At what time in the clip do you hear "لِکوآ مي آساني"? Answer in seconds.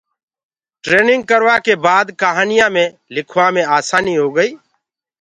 3.15-4.13